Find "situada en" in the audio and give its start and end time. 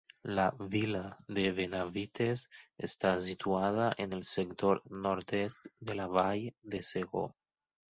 3.27-4.17